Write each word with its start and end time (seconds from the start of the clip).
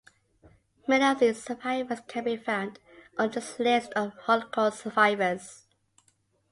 Many 0.87 1.05
of 1.05 1.19
these 1.19 1.43
survivors 1.43 1.99
can 2.07 2.23
be 2.23 2.35
found 2.35 2.79
on 3.19 3.29
this 3.29 3.59
List 3.59 3.91
of 3.93 4.13
Holocaust 4.25 4.79
survivors. 4.81 5.67